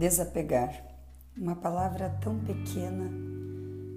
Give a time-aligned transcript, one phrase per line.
[0.00, 0.82] Desapegar,
[1.36, 3.10] uma palavra tão pequena,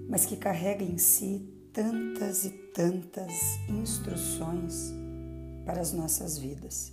[0.06, 3.32] mas que carrega em si tantas e tantas
[3.70, 4.92] instruções
[5.64, 6.92] para as nossas vidas.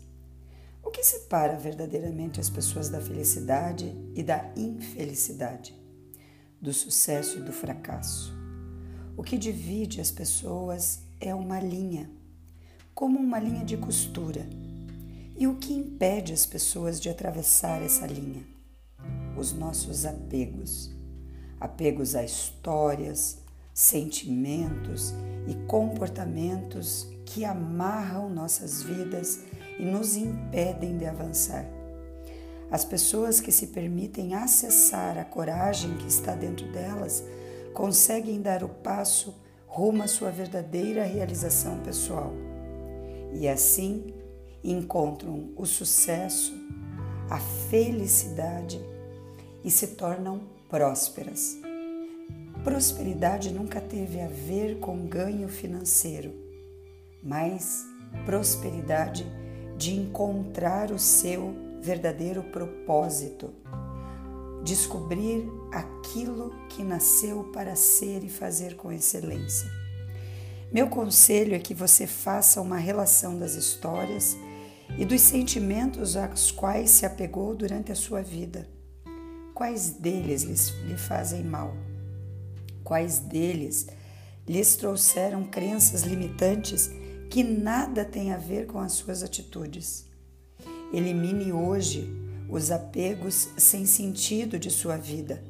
[0.81, 5.77] O que separa verdadeiramente as pessoas da felicidade e da infelicidade,
[6.61, 8.33] do sucesso e do fracasso?
[9.17, 12.09] O que divide as pessoas é uma linha,
[12.95, 14.47] como uma linha de costura.
[15.35, 18.60] E o que impede as pessoas de atravessar essa linha?
[19.37, 20.91] Os nossos apegos.
[21.59, 23.37] Apegos a histórias,
[23.73, 25.13] sentimentos
[25.47, 29.39] e comportamentos que amarram nossas vidas
[29.79, 31.65] e nos impedem de avançar.
[32.69, 37.23] As pessoas que se permitem acessar a coragem que está dentro delas
[37.73, 39.35] conseguem dar o passo
[39.67, 42.33] rumo à sua verdadeira realização pessoal.
[43.33, 44.13] E assim
[44.63, 46.53] encontram o sucesso,
[47.29, 48.79] a felicidade
[49.63, 51.57] e se tornam prósperas.
[52.63, 56.31] Prosperidade nunca teve a ver com ganho financeiro,
[57.23, 57.83] mas
[58.25, 59.25] prosperidade
[59.77, 63.51] de encontrar o seu verdadeiro propósito,
[64.63, 69.67] descobrir aquilo que nasceu para ser e fazer com excelência.
[70.71, 74.37] Meu conselho é que você faça uma relação das histórias
[74.97, 78.67] e dos sentimentos aos quais se apegou durante a sua vida
[79.61, 81.77] Quais deles lhe fazem mal?
[82.83, 83.85] Quais deles
[84.47, 86.89] lhes trouxeram crenças limitantes
[87.29, 90.07] que nada têm a ver com as suas atitudes?
[90.91, 92.11] Elimine hoje
[92.49, 95.43] os apegos sem sentido de sua vida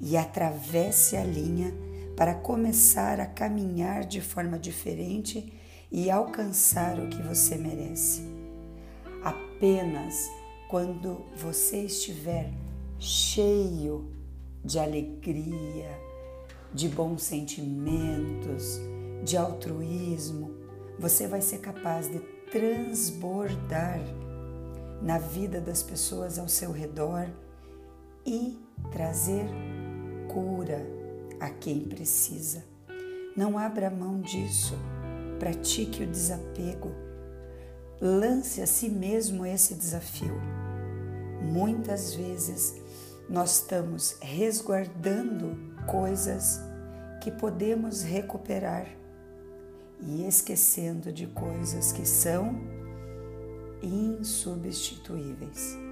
[0.00, 1.72] e atravesse a linha
[2.16, 5.52] para começar a caminhar de forma diferente
[5.92, 8.24] e alcançar o que você merece.
[9.22, 10.28] Apenas
[10.68, 12.50] quando você estiver
[13.04, 14.10] cheio
[14.64, 15.90] de alegria,
[16.72, 18.80] de bons sentimentos,
[19.22, 20.54] de altruísmo,
[20.98, 22.18] você vai ser capaz de
[22.50, 24.00] transbordar
[25.02, 27.28] na vida das pessoas ao seu redor
[28.24, 28.58] e
[28.90, 29.44] trazer
[30.32, 30.80] cura
[31.38, 32.64] a quem precisa.
[33.36, 34.78] Não abra mão disso.
[35.38, 36.90] Pratique o desapego.
[38.00, 40.40] Lance a si mesmo esse desafio.
[41.42, 42.83] Muitas vezes
[43.28, 46.60] nós estamos resguardando coisas
[47.20, 48.86] que podemos recuperar
[50.00, 52.58] e esquecendo de coisas que são
[53.82, 55.83] insubstituíveis.